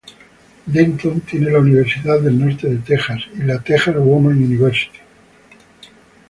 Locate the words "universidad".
1.59-2.19